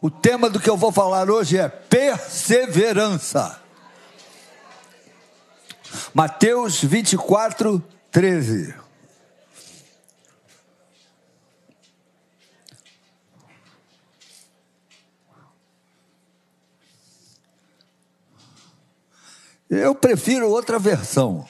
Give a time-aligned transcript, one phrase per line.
[0.00, 3.60] O tema do que eu vou falar hoje é perseverança.
[6.14, 7.82] Mateus 24,
[8.12, 8.74] 13.
[19.68, 21.46] Eu prefiro outra versão.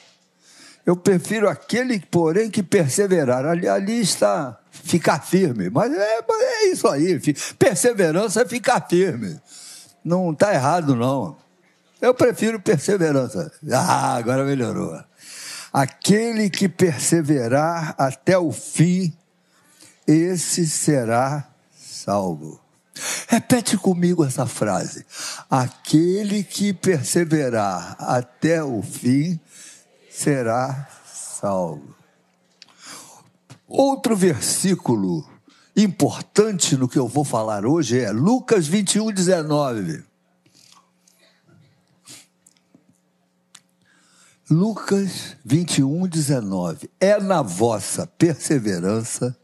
[0.85, 3.45] Eu prefiro aquele, porém, que perseverar.
[3.45, 4.59] Ali, ali está
[4.89, 5.69] ficar firme.
[5.69, 7.19] Mas é, é isso aí.
[7.57, 9.39] Perseverança é ficar firme.
[10.03, 11.37] Não está errado, não.
[12.01, 13.51] Eu prefiro perseverança.
[13.71, 14.99] Ah, agora melhorou.
[15.71, 19.13] Aquele que perseverar até o fim,
[20.07, 21.47] esse será
[21.77, 22.59] salvo.
[23.27, 25.05] Repete comigo essa frase.
[25.49, 29.39] Aquele que perseverar até o fim
[30.09, 31.98] será salvo.
[33.69, 35.29] Outro versículo
[35.75, 40.03] importante no que eu vou falar hoje é Lucas 21, 19.
[44.49, 46.89] Lucas 21, 19.
[46.99, 49.37] É na vossa perseverança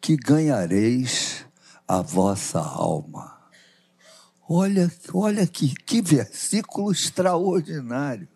[0.00, 1.44] que ganhareis
[1.88, 3.36] a vossa alma.
[4.48, 8.28] Olha, olha que, que versículo extraordinário.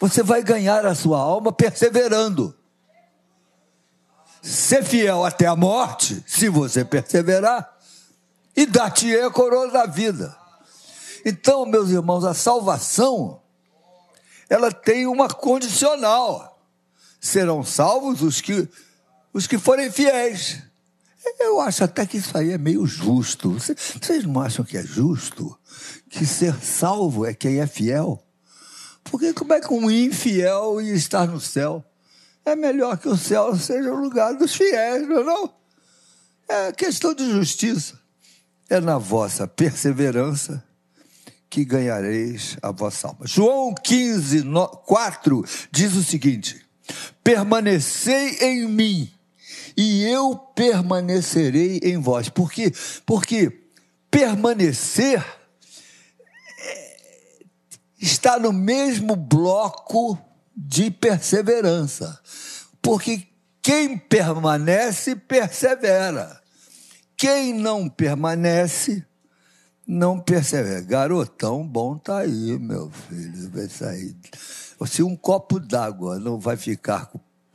[0.00, 2.56] Você vai ganhar a sua alma perseverando.
[4.42, 7.78] Ser fiel até a morte, se você perseverar,
[8.56, 10.36] e dar-te a coroa da vida.
[11.24, 13.40] Então, meus irmãos, a salvação,
[14.50, 16.60] ela tem uma condicional.
[17.20, 18.68] Serão salvos os que,
[19.32, 20.60] os que forem fiéis.
[21.38, 23.56] Eu acho até que isso aí é meio justo.
[23.58, 25.56] Vocês não acham que é justo?
[26.10, 28.22] Que ser salvo é quem é fiel?
[29.04, 31.84] Porque como é que um infiel ia estar no céu?
[32.44, 35.24] É melhor que o céu seja o lugar dos fiéis, não é?
[35.24, 35.54] Não?
[36.48, 37.98] É questão de justiça.
[38.68, 40.62] É na vossa perseverança
[41.48, 43.26] que ganhareis a vossa alma.
[43.26, 44.44] João 15,
[44.86, 46.64] 4 diz o seguinte:
[47.22, 49.12] Permanecei em mim
[49.76, 52.28] e eu permanecerei em vós.
[52.28, 52.72] Por quê?
[53.06, 53.66] Porque
[54.10, 55.24] permanecer
[56.58, 56.96] é,
[58.00, 60.18] está no mesmo bloco
[60.56, 62.20] de perseverança.
[62.80, 63.26] Porque
[63.62, 66.40] quem permanece, persevera.
[67.16, 69.04] Quem não permanece,
[69.86, 70.80] não persevera.
[70.80, 73.50] Garotão bom tá aí, meu filho.
[73.50, 74.16] Vai sair.
[74.86, 77.08] Se um copo d'água não vai ficar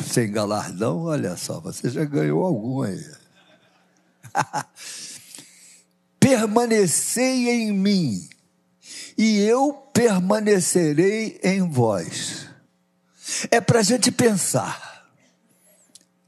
[0.04, 3.04] sem galardão, olha só, você já ganhou algum aí.
[6.20, 8.28] Permanecei em mim,
[9.18, 12.47] e eu permanecerei em vós.
[13.50, 15.06] É para a gente pensar.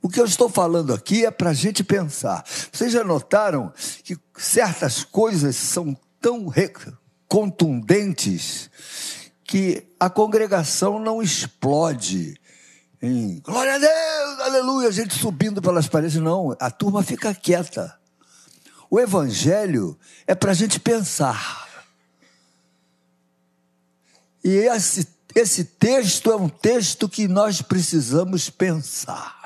[0.01, 2.43] O que eu estou falando aqui é para a gente pensar.
[2.71, 3.73] Vocês já notaram
[4.03, 6.51] que certas coisas são tão
[7.27, 8.69] contundentes
[9.43, 12.39] que a congregação não explode
[13.01, 16.17] em glória a Deus, aleluia, a gente subindo pelas paredes.
[16.17, 17.97] Não, a turma fica quieta.
[18.89, 21.67] O evangelho é para a gente pensar.
[24.43, 29.39] E esse, esse texto é um texto que nós precisamos pensar.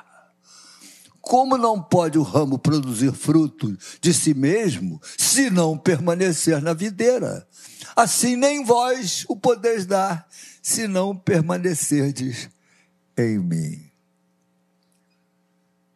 [1.21, 7.47] Como não pode o ramo produzir fruto de si mesmo se não permanecer na videira?
[7.95, 10.27] Assim nem vós o podeis dar,
[10.61, 12.49] se não permanecerdes
[13.17, 13.89] em mim.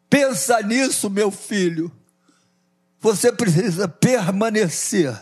[0.09, 1.91] Pensa nisso, meu filho.
[2.99, 5.15] Você precisa permanecer.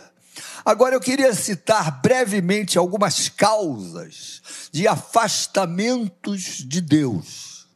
[0.66, 7.68] Agora eu queria citar brevemente algumas causas de afastamentos de Deus.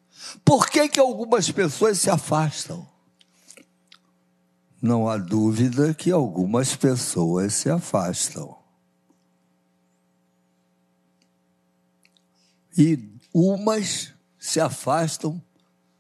[0.45, 2.85] Por que, que algumas pessoas se afastam?
[4.83, 8.59] Não há dúvida que algumas pessoas se afastam.
[12.77, 15.41] E Umas se afastam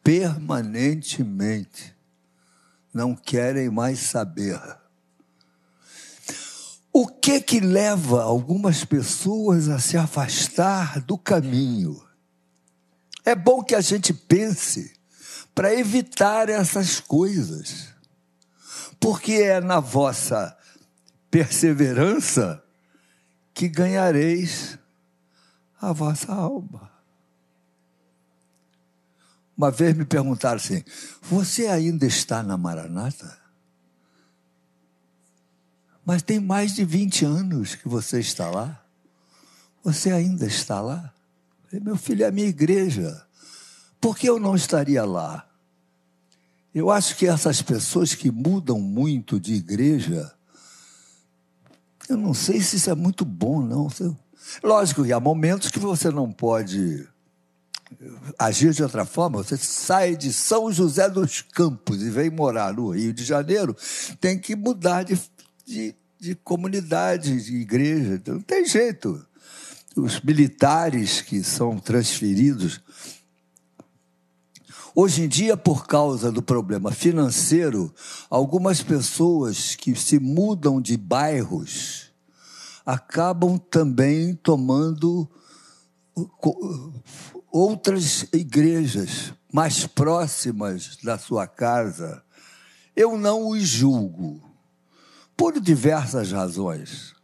[0.03, 1.95] permanentemente,
[2.93, 4.80] não querem mais saber.
[6.92, 12.02] O que que leva algumas pessoas a se afastar do caminho?
[13.25, 14.92] É bom que a gente pense
[15.54, 17.88] para evitar essas coisas,
[18.98, 20.56] porque é na vossa
[21.31, 22.62] perseverança
[23.54, 24.78] que ganhareis
[25.81, 26.90] a vossa alma.
[29.56, 30.82] Uma vez me perguntaram assim:
[31.22, 33.39] Você ainda está na Maranata?
[36.11, 38.85] Mas tem mais de 20 anos que você está lá.
[39.85, 41.15] Você ainda está lá?
[41.73, 43.25] Meu filho, é a minha igreja.
[44.01, 45.49] Por que eu não estaria lá?
[46.75, 50.35] Eu acho que essas pessoas que mudam muito de igreja
[52.09, 53.89] Eu não sei se isso é muito bom, não.
[54.65, 57.07] Lógico que há momentos que você não pode
[58.37, 62.91] agir de outra forma, você sai de São José dos Campos e vem morar no
[62.91, 63.77] Rio de Janeiro,
[64.21, 65.17] tem que mudar de,
[65.65, 68.14] de, de comunidade, de igreja.
[68.14, 69.25] Então, não tem jeito.
[69.96, 72.81] Os militares que são transferidos.
[74.94, 77.93] Hoje em dia, por causa do problema financeiro,
[78.28, 82.11] algumas pessoas que se mudam de bairros
[82.84, 85.28] acabam também tomando
[87.50, 92.23] outras igrejas mais próximas da sua casa,
[92.94, 94.50] eu não os julgo,
[95.40, 97.14] por diversas razões.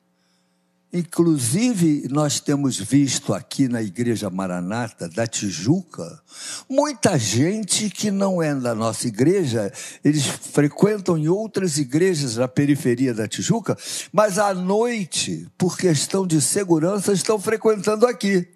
[0.91, 6.23] Inclusive, nós temos visto aqui na Igreja Maranata da Tijuca,
[6.67, 9.71] muita gente que não é da nossa igreja,
[10.03, 13.77] eles frequentam em outras igrejas na periferia da Tijuca,
[14.11, 18.49] mas à noite, por questão de segurança, estão frequentando aqui.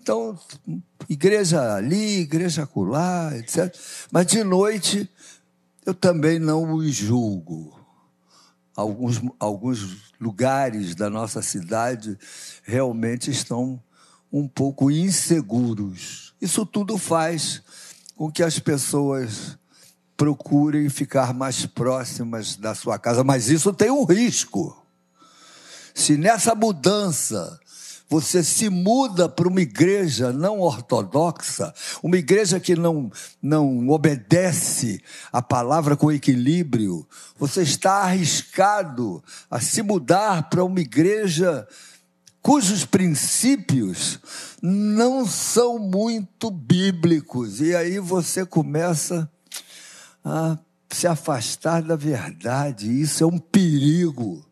[0.00, 0.38] Então,
[1.10, 3.70] igreja ali, igreja acolá, etc.
[4.10, 5.06] Mas de noite,
[5.84, 7.81] eu também não os julgo.
[8.74, 12.18] Alguns, alguns lugares da nossa cidade
[12.62, 13.82] realmente estão
[14.32, 16.34] um pouco inseguros.
[16.40, 17.62] Isso tudo faz
[18.16, 19.58] com que as pessoas
[20.16, 24.80] procurem ficar mais próximas da sua casa, mas isso tem um risco.
[25.94, 27.58] Se nessa mudança
[28.12, 31.72] você se muda para uma igreja não ortodoxa,
[32.02, 33.10] uma igreja que não,
[33.40, 41.66] não obedece a palavra com equilíbrio, você está arriscado a se mudar para uma igreja
[42.42, 44.20] cujos princípios
[44.60, 47.62] não são muito bíblicos.
[47.62, 49.26] E aí você começa
[50.22, 50.58] a
[50.90, 52.92] se afastar da verdade.
[52.92, 54.44] Isso é um perigo.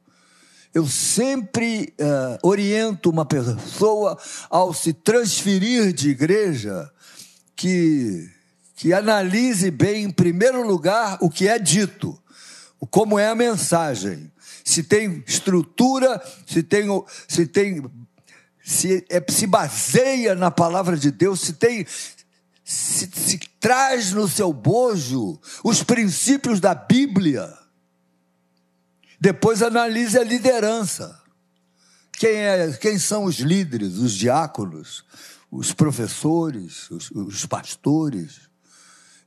[0.73, 4.17] Eu sempre uh, oriento uma pessoa
[4.49, 6.89] ao se transferir de igreja
[7.57, 8.31] que,
[8.77, 12.17] que analise bem, em primeiro lugar, o que é dito,
[12.91, 14.31] como é a mensagem,
[14.65, 16.87] se tem estrutura, se tem,
[17.27, 17.85] se tem
[18.63, 21.87] se, é, se baseia na palavra de Deus, se tem
[22.65, 27.53] se, se traz no seu bojo os princípios da Bíblia.
[29.21, 31.21] Depois analise a liderança.
[32.13, 35.05] Quem, é, quem são os líderes, os diáconos,
[35.51, 38.49] os professores, os, os pastores?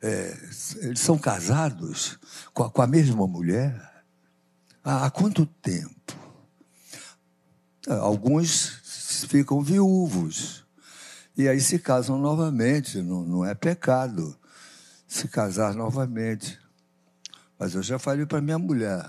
[0.02, 0.38] É,
[0.82, 2.18] eles são casados
[2.54, 4.04] com a, com a mesma mulher?
[4.84, 6.18] Há, há quanto tempo?
[7.88, 10.64] É, alguns ficam viúvos
[11.36, 14.38] e aí se casam novamente, não, não é pecado
[15.08, 16.60] se casar novamente.
[17.58, 19.04] Mas eu já falei para minha mulher: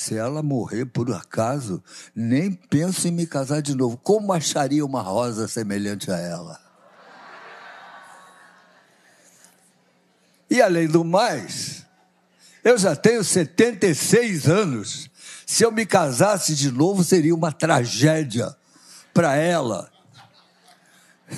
[0.00, 1.84] se ela morrer por acaso,
[2.16, 3.98] nem penso em me casar de novo.
[3.98, 6.58] Como acharia uma rosa semelhante a ela?
[10.48, 11.84] E além do mais,
[12.64, 15.10] eu já tenho 76 anos.
[15.44, 18.56] Se eu me casasse de novo, seria uma tragédia
[19.12, 19.92] para ela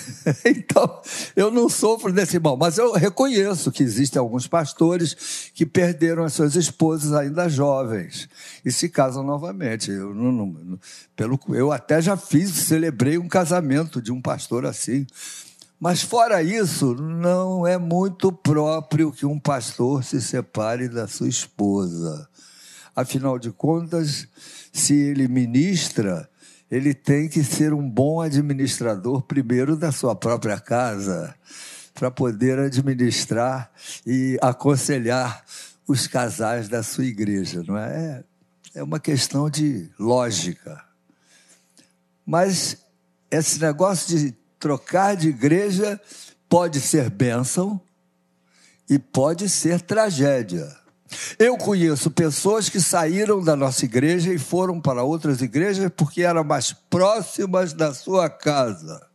[0.44, 1.00] então,
[1.36, 6.32] eu não sofro desse mal, mas eu reconheço que existem alguns pastores que perderam as
[6.32, 8.28] suas esposas ainda jovens
[8.64, 9.90] e se casam novamente.
[9.90, 10.78] Eu, não, não,
[11.14, 15.06] pelo, eu até já fiz, celebrei um casamento de um pastor assim.
[15.78, 22.28] Mas fora isso, não é muito próprio que um pastor se separe da sua esposa.
[22.94, 24.28] Afinal de contas,
[24.72, 26.28] se ele ministra,
[26.72, 31.34] ele tem que ser um bom administrador, primeiro, da sua própria casa,
[31.92, 33.70] para poder administrar
[34.06, 35.44] e aconselhar
[35.86, 38.24] os casais da sua igreja, não é?
[38.74, 40.82] É uma questão de lógica.
[42.24, 42.78] Mas
[43.30, 46.00] esse negócio de trocar de igreja
[46.48, 47.78] pode ser bênção
[48.88, 50.74] e pode ser tragédia.
[51.38, 56.44] Eu conheço pessoas que saíram da nossa igreja e foram para outras igrejas porque eram
[56.44, 59.06] mais próximas da sua casa.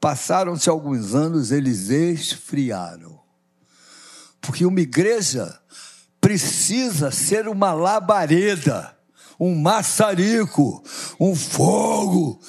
[0.00, 3.18] Passaram-se alguns anos, eles esfriaram.
[4.40, 5.58] Porque uma igreja
[6.20, 8.94] precisa ser uma labareda,
[9.40, 10.82] um maçarico,
[11.18, 12.40] um fogo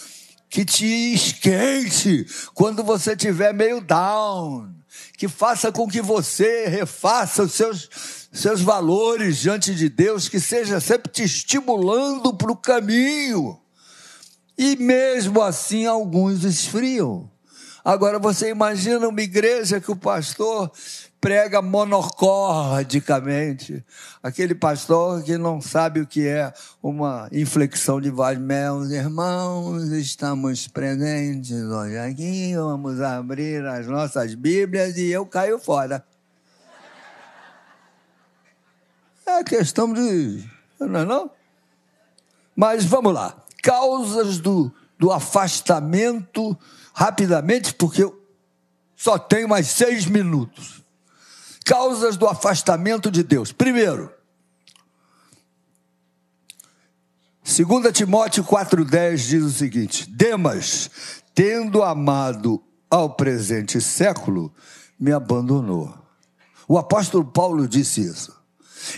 [0.49, 4.74] que te esquente quando você estiver meio down
[5.17, 7.89] que faça com que você refaça os seus,
[8.31, 13.59] seus valores diante de Deus, que seja sempre te estimulando para o caminho.
[14.57, 17.29] E mesmo assim, alguns esfriam.
[17.83, 20.71] Agora você imagina uma igreja que o pastor
[21.25, 23.83] prega monocordicamente,
[24.21, 26.53] aquele pastor que não sabe o que é
[26.83, 28.37] uma inflexão de voz.
[28.37, 36.05] Meus irmãos, estamos presentes hoje aqui, vamos abrir as nossas Bíblias e eu caio fora.
[39.25, 40.47] É questão de.
[40.79, 41.31] Não é não?
[42.55, 43.35] Mas vamos lá.
[43.63, 46.55] Causas do, do afastamento,
[46.93, 48.23] rapidamente, porque eu
[48.95, 50.84] só tenho mais seis minutos.
[51.65, 53.51] Causas do afastamento de Deus.
[53.51, 54.13] Primeiro,
[57.43, 60.89] 2 Timóteo 4,10 diz o seguinte: Demas,
[61.33, 64.53] tendo amado ao presente século,
[64.99, 65.93] me abandonou.
[66.67, 68.35] O apóstolo Paulo disse isso.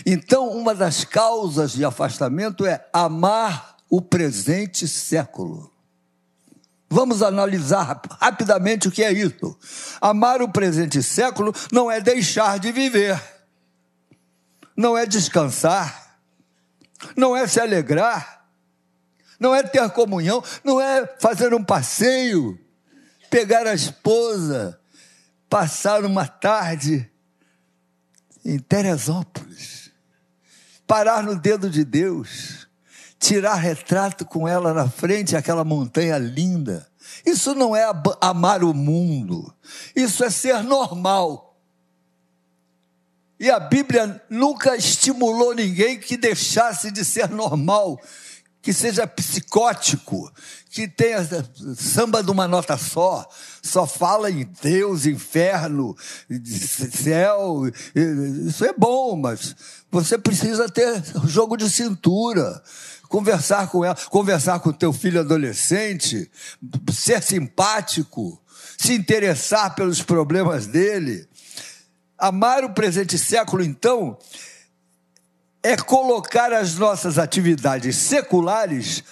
[0.04, 5.70] Então, uma das causas de afastamento é amar o presente século.
[6.90, 9.58] Vamos analisar rapidamente o que é isso.
[10.00, 13.20] Amar o presente século não é deixar de viver,
[14.74, 16.16] não é descansar,
[17.14, 18.46] não é se alegrar,
[19.38, 22.58] não é ter comunhão, não é fazer um passeio,
[23.30, 24.80] pegar a esposa,
[25.48, 27.10] passar uma tarde
[28.42, 29.90] em Teresópolis,
[30.86, 32.67] parar no dedo de Deus
[33.18, 36.86] tirar retrato com ela na frente, aquela montanha linda.
[37.24, 37.84] Isso não é
[38.20, 39.52] amar o mundo,
[39.94, 41.56] isso é ser normal.
[43.40, 48.00] E a Bíblia nunca estimulou ninguém que deixasse de ser normal,
[48.60, 50.30] que seja psicótico,
[50.70, 51.26] que tenha
[51.76, 53.28] samba de uma nota só,
[53.62, 55.96] só fala em Deus, inferno,
[56.92, 57.62] céu.
[58.46, 59.54] Isso é bom, mas
[59.90, 62.60] você precisa ter jogo de cintura
[63.08, 66.30] conversar com ela, conversar com o teu filho adolescente,
[66.92, 68.40] ser simpático,
[68.76, 71.26] se interessar pelos problemas dele.
[72.16, 74.18] Amar o presente século, então,
[75.62, 79.02] é colocar as nossas atividades seculares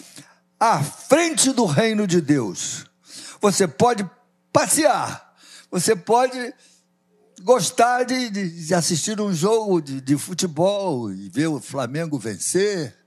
[0.59, 2.87] à frente do reino de Deus.
[3.41, 4.09] Você pode
[4.53, 5.35] passear,
[5.71, 6.55] você pode
[7.43, 13.06] gostar de, de assistir um jogo de, de futebol e ver o Flamengo vencer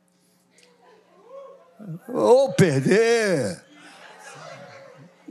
[2.08, 3.64] ou perder.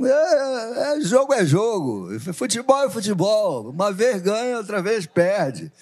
[0.01, 2.21] É, é, jogo é jogo.
[2.33, 3.71] Futebol é futebol.
[3.71, 5.73] Uma vez ganha, outra vez perde.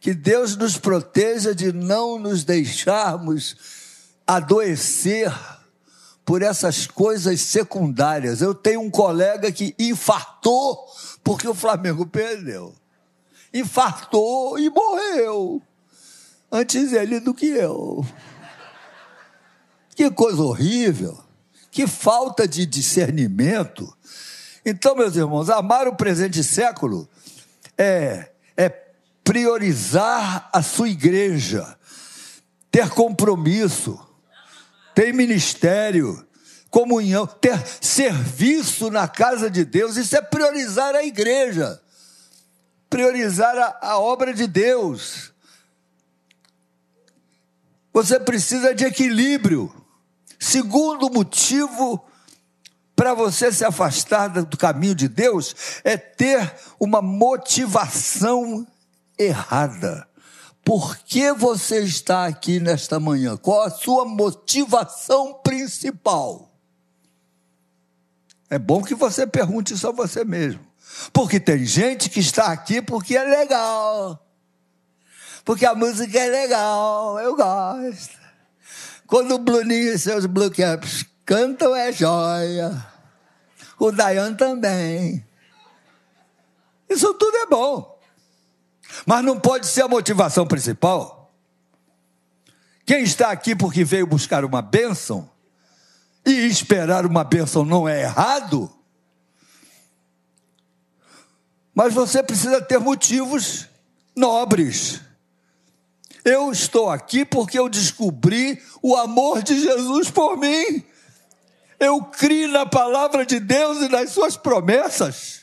[0.00, 3.56] Que Deus nos proteja de não nos deixarmos
[4.26, 5.32] adoecer
[6.24, 8.40] por essas coisas secundárias.
[8.40, 10.86] Eu tenho um colega que infartou
[11.24, 12.74] porque o Flamengo perdeu.
[13.52, 15.60] Infartou e morreu.
[16.52, 18.06] Antes ele do que eu.
[19.98, 21.18] Que coisa horrível,
[21.72, 23.92] que falta de discernimento.
[24.64, 27.10] Então, meus irmãos, amar o presente século
[27.76, 28.68] é, é
[29.24, 31.76] priorizar a sua igreja,
[32.70, 33.98] ter compromisso,
[34.94, 36.24] ter ministério,
[36.70, 41.82] comunhão, ter serviço na casa de Deus, isso é priorizar a igreja,
[42.88, 45.32] priorizar a, a obra de Deus.
[47.92, 49.74] Você precisa de equilíbrio.
[50.38, 52.04] Segundo motivo
[52.94, 55.54] para você se afastar do caminho de Deus
[55.84, 58.66] é ter uma motivação
[59.18, 60.08] errada.
[60.64, 63.36] Por que você está aqui nesta manhã?
[63.36, 66.52] Qual a sua motivação principal?
[68.50, 70.60] É bom que você pergunte isso a você mesmo.
[71.12, 74.26] Porque tem gente que está aqui porque é legal.
[75.44, 78.17] Porque a música é legal, eu gosto.
[79.08, 82.86] Quando o Bruninho e seus Blue Caps cantam, é joia.
[83.78, 85.26] O Dayan também.
[86.88, 87.98] Isso tudo é bom.
[89.06, 91.32] Mas não pode ser a motivação principal.
[92.84, 95.30] Quem está aqui porque veio buscar uma bênção,
[96.24, 98.70] e esperar uma bênção não é errado,
[101.74, 103.66] mas você precisa ter motivos
[104.14, 105.07] nobres.
[106.24, 110.84] Eu estou aqui porque eu descobri o amor de Jesus por mim.
[111.78, 115.42] Eu criei na palavra de Deus e nas suas promessas.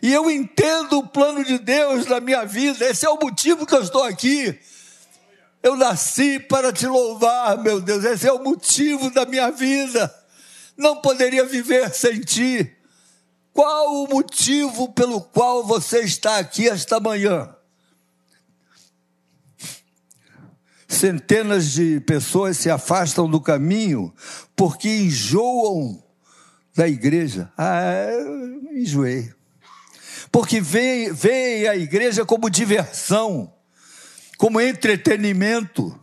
[0.00, 2.84] E eu entendo o plano de Deus na minha vida.
[2.84, 4.58] Esse é o motivo que eu estou aqui.
[5.62, 8.04] Eu nasci para te louvar, meu Deus.
[8.04, 10.14] Esse é o motivo da minha vida.
[10.76, 12.70] Não poderia viver sem ti.
[13.52, 17.54] Qual o motivo pelo qual você está aqui esta manhã?
[20.94, 24.12] Centenas de pessoas se afastam do caminho
[24.56, 26.02] porque enjoam
[26.74, 27.52] da igreja.
[27.56, 28.06] Ah,
[28.72, 29.32] enjoei.
[30.30, 33.52] porque veem, veem a igreja como diversão,
[34.36, 35.98] como entretenimento.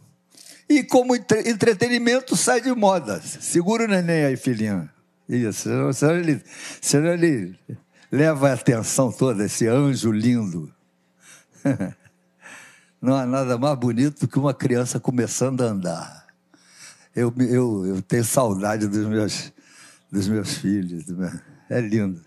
[0.69, 3.21] E como entretenimento sai de moda.
[3.21, 4.89] Segura o neném aí, filhinho.
[5.27, 6.41] Isso, senão ele,
[6.79, 7.59] senão ele
[8.09, 10.73] leva a atenção toda, esse anjo lindo.
[13.01, 16.27] Não há nada mais bonito do que uma criança começando a andar.
[17.15, 19.51] Eu, eu, eu tenho saudade dos meus,
[20.11, 21.05] dos meus filhos.
[21.67, 22.23] É lindo.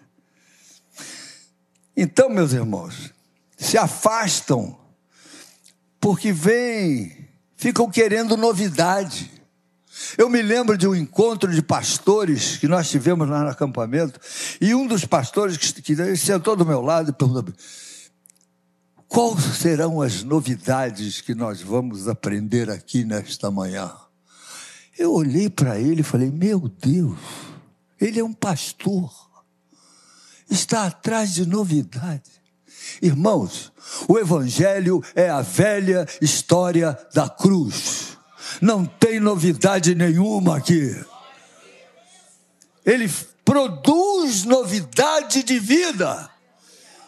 [1.97, 3.13] Então, meus irmãos,
[3.57, 4.77] se afastam
[6.01, 9.31] porque vêm, ficam querendo novidade.
[10.19, 14.21] Eu me lembro de um encontro de pastores que nós tivemos lá no acampamento,
[14.61, 17.55] e um dos pastores que, que sentou do meu lado e perguntou:
[19.15, 23.93] quais serão as novidades que nós vamos aprender aqui nesta manhã?
[24.99, 27.17] Eu olhei para ele e falei: Meu Deus,
[28.01, 29.13] ele é um pastor,
[30.51, 32.43] está atrás de novidade.
[33.01, 33.73] Irmãos,
[34.09, 38.19] o Evangelho é a velha história da cruz,
[38.61, 40.93] não tem novidade nenhuma aqui.
[42.85, 43.09] Ele
[43.45, 46.34] produz novidade de vida,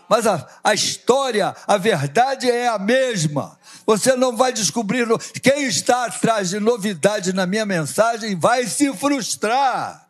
[0.08, 3.58] mas a, a história, a verdade é a mesma.
[3.86, 5.06] Você não vai descobrir.
[5.42, 10.08] Quem está atrás de novidade na minha mensagem vai se frustrar.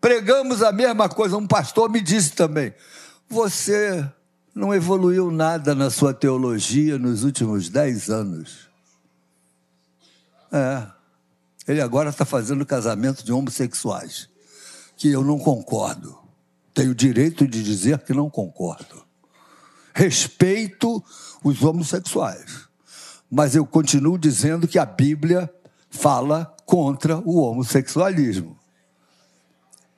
[0.00, 1.36] Pregamos a mesma coisa.
[1.36, 2.74] Um pastor me disse também:
[3.28, 4.08] Você
[4.54, 8.68] não evoluiu nada na sua teologia nos últimos dez anos.
[10.52, 10.86] É.
[11.66, 14.28] Ele agora está fazendo casamento de homossexuais,
[14.96, 16.25] que eu não concordo.
[16.76, 19.04] Tenho o direito de dizer que não concordo.
[19.92, 21.02] Respeito
[21.42, 22.66] os homossexuais
[23.30, 25.52] mas eu continuo dizendo que a Bíblia
[25.90, 28.58] fala contra o homossexualismo.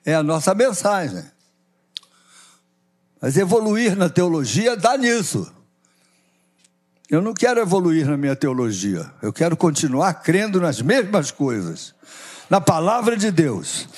[0.04, 1.24] É a nossa mensagem.
[3.20, 5.52] Mas evoluir na teologia dá nisso.
[7.10, 9.10] Eu não quero evoluir na minha teologia.
[9.20, 11.94] Eu quero continuar crendo nas mesmas coisas,
[12.48, 13.88] na palavra de Deus.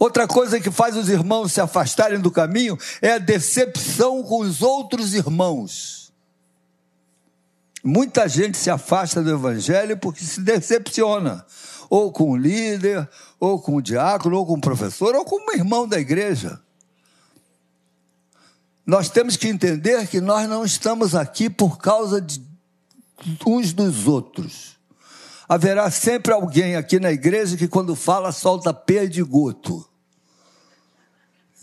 [0.00, 4.62] Outra coisa que faz os irmãos se afastarem do caminho é a decepção com os
[4.62, 6.10] outros irmãos.
[7.84, 11.44] Muita gente se afasta do evangelho porque se decepciona,
[11.90, 13.06] ou com o líder,
[13.38, 16.58] ou com o diácono, ou com o professor, ou com um irmão da igreja.
[18.86, 22.42] Nós temos que entender que nós não estamos aqui por causa de
[23.46, 24.78] uns dos outros.
[25.46, 29.89] Haverá sempre alguém aqui na igreja que, quando fala, solta perdigoto.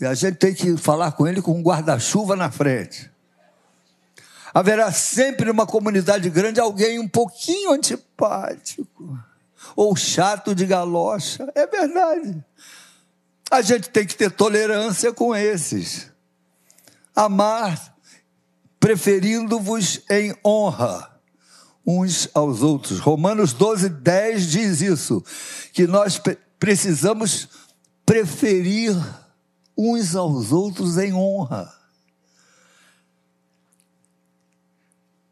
[0.00, 3.10] E a gente tem que falar com ele com um guarda-chuva na frente
[4.52, 9.18] haverá sempre numa comunidade grande alguém um pouquinho antipático
[9.76, 11.50] ou chato de galocha.
[11.54, 12.44] É verdade.
[13.50, 16.10] A gente tem que ter tolerância com esses.
[17.14, 17.94] Amar,
[18.78, 21.08] preferindo-vos em honra
[21.86, 22.98] uns aos outros.
[22.98, 25.24] Romanos 12, 10 diz isso,
[25.72, 26.20] que nós
[26.58, 27.48] precisamos
[28.04, 28.94] preferir
[29.78, 31.72] uns aos outros em honra.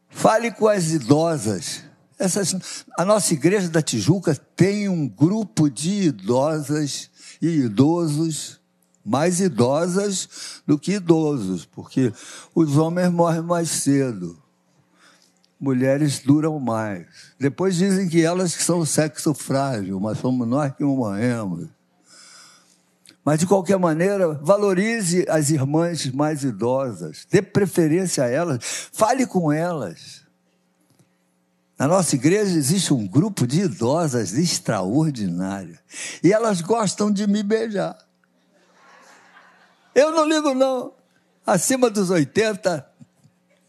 [0.09, 1.83] Fale com as idosas.
[2.19, 7.11] Essas, a nossa igreja da Tijuca tem um grupo de idosas
[7.43, 8.59] e idosos,
[9.05, 12.13] mais idosas do que idosos, porque
[12.55, 14.43] os homens morrem mais cedo,
[15.61, 17.07] mulheres duram mais.
[17.39, 21.69] Depois dizem que elas são o sexo frágil, mas somos nós que morremos.
[23.27, 28.61] Mas, de qualquer maneira, valorize as irmãs mais idosas, dê preferência a elas,
[28.93, 30.23] fale com elas.
[31.77, 35.81] Na nossa igreja existe um grupo de idosas extraordinárias.
[36.23, 37.99] E elas gostam de me beijar.
[39.93, 40.93] Eu não ligo, não.
[41.45, 42.89] Acima dos 80,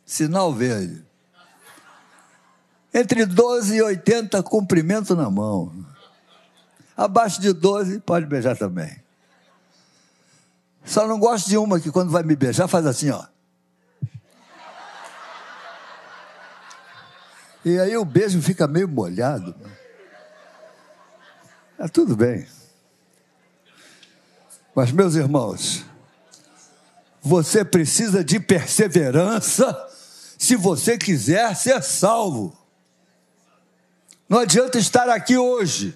[0.06, 1.04] sinal verde.
[2.94, 5.74] Entre 12 e 80, cumprimento na mão.
[6.96, 9.07] Abaixo de 12, pode beijar também.
[10.88, 13.26] Só não gosto de uma que quando vai me beijar faz assim, ó.
[17.66, 19.54] E aí o beijo fica meio molhado.
[21.78, 22.48] É tudo bem.
[24.74, 25.84] Mas, meus irmãos,
[27.22, 29.76] você precisa de perseverança
[30.38, 32.58] se você quiser ser salvo.
[34.30, 35.94] Não adianta estar aqui hoje.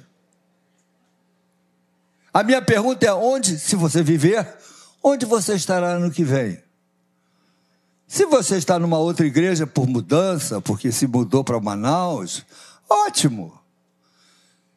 [2.33, 4.57] A minha pergunta é: onde, se você viver,
[5.03, 6.61] onde você estará no que vem?
[8.07, 12.45] Se você está numa outra igreja por mudança, porque se mudou para Manaus,
[12.89, 13.57] ótimo.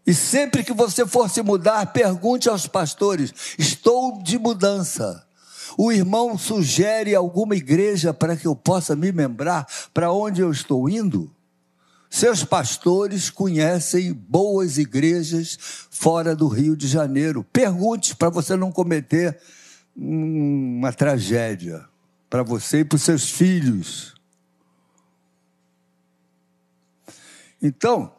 [0.07, 5.27] E sempre que você for se mudar, pergunte aos pastores: estou de mudança.
[5.77, 10.89] O irmão sugere alguma igreja para que eu possa me lembrar para onde eu estou
[10.89, 11.35] indo?
[12.09, 15.59] Seus pastores conhecem boas igrejas
[15.91, 17.45] fora do Rio de Janeiro.
[17.53, 19.41] Pergunte para você não cometer
[19.97, 21.89] uma tragédia
[22.29, 24.15] para você e para os seus filhos.
[27.63, 28.15] Então,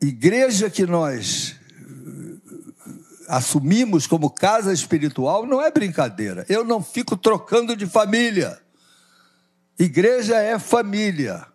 [0.00, 1.56] igreja que nós
[3.28, 6.44] assumimos como casa espiritual não é brincadeira.
[6.48, 8.60] Eu não fico trocando de família.
[9.78, 11.46] Igreja é família.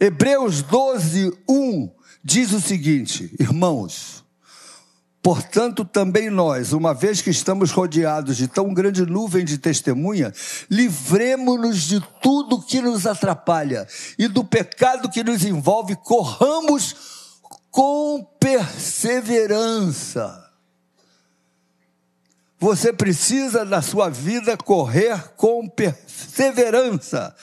[0.00, 1.97] Hebreus 12, 1
[2.28, 4.22] diz o seguinte: Irmãos,
[5.20, 10.32] Portanto, também nós, uma vez que estamos rodeados de tão grande nuvem de testemunha,
[10.70, 13.84] livremos-nos de tudo que nos atrapalha
[14.16, 16.94] e do pecado que nos envolve, corramos
[17.68, 20.48] com perseverança.
[22.60, 27.34] Você precisa na sua vida correr com perseverança.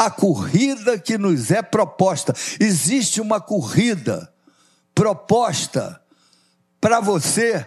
[0.00, 2.34] A corrida que nos é proposta.
[2.58, 4.32] Existe uma corrida
[4.94, 6.00] proposta
[6.80, 7.66] para você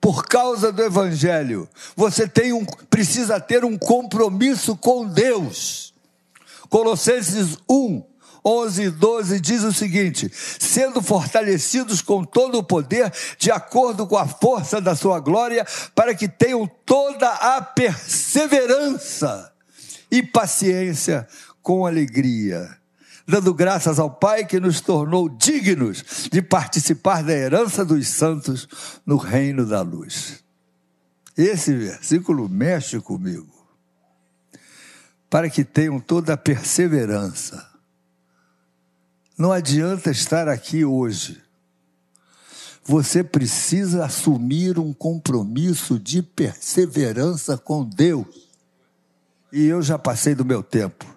[0.00, 1.68] por causa do evangelho.
[1.94, 5.94] Você tem um precisa ter um compromisso com Deus.
[6.68, 8.02] Colossenses 1
[8.44, 14.18] 11 e 12 diz o seguinte: sendo fortalecidos com todo o poder, de acordo com
[14.18, 19.52] a força da sua glória, para que tenham toda a perseverança
[20.10, 21.26] e paciência
[21.62, 22.82] com alegria
[23.26, 28.68] dando graças ao Pai que nos tornou dignos de participar da herança dos santos
[29.06, 30.42] no reino da luz.
[31.36, 33.50] Esse versículo mexe comigo.
[35.30, 37.70] Para que tenham toda a perseverança.
[39.38, 41.42] Não adianta estar aqui hoje.
[42.84, 48.26] Você precisa assumir um compromisso de perseverança com Deus.
[49.50, 51.11] E eu já passei do meu tempo.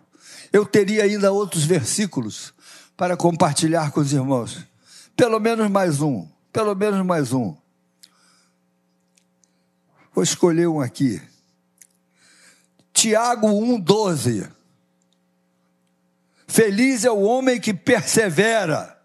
[0.55, 2.53] Eu teria ainda outros versículos
[2.95, 4.65] para compartilhar com os irmãos.
[5.13, 6.25] Pelo menos mais um.
[6.53, 7.53] Pelo menos mais um.
[10.13, 11.21] Vou escolher um aqui.
[12.93, 14.49] Tiago 1,12.
[16.47, 18.97] Feliz é o homem que persevera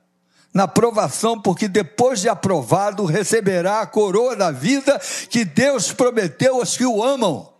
[0.54, 6.76] na provação, porque depois de aprovado receberá a coroa da vida que Deus prometeu aos
[6.76, 7.52] que o amam.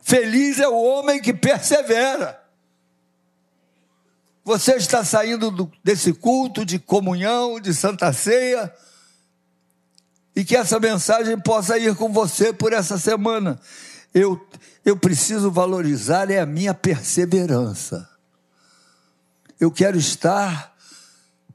[0.00, 2.40] Feliz é o homem que persevera.
[4.44, 8.74] Você está saindo do, desse culto de comunhão, de santa ceia,
[10.34, 13.60] e que essa mensagem possa ir com você por essa semana.
[14.12, 14.44] Eu,
[14.84, 18.08] eu preciso valorizar é a minha perseverança.
[19.60, 20.74] Eu quero estar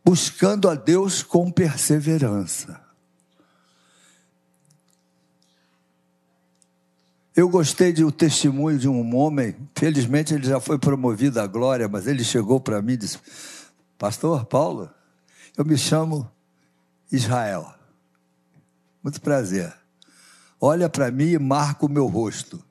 [0.04, 2.85] buscando a Deus com perseverança.
[7.36, 12.08] Eu gostei do testemunho de um homem, felizmente ele já foi promovido à glória, mas
[12.08, 13.20] ele chegou para mim e disse:
[13.98, 14.90] Pastor Paulo,
[15.58, 16.32] eu me chamo
[17.12, 17.76] Israel.
[19.04, 19.74] Muito prazer.
[20.62, 22.64] Olha para mim e marca o meu rosto.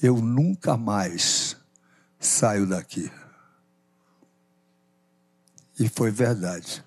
[0.00, 1.56] Eu nunca mais
[2.20, 3.10] saio daqui.
[5.76, 6.84] E foi verdade.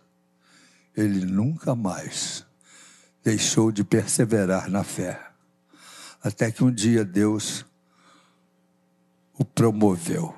[0.96, 2.46] Ele nunca mais
[3.22, 5.35] deixou de perseverar na fé
[6.26, 7.64] até que um dia Deus
[9.38, 10.34] o promoveu.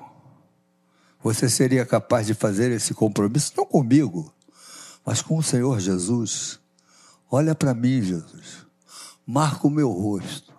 [1.22, 4.30] Você seria capaz de fazer esse compromisso, não comigo,
[5.02, 6.60] mas com o Senhor Jesus?
[7.30, 8.66] Olha para mim, Jesus,
[9.26, 10.52] marca o meu rosto.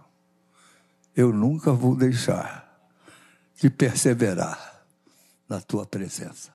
[1.16, 2.68] Eu nunca vou deixar
[3.56, 4.84] de perseverar
[5.48, 6.52] na tua presença.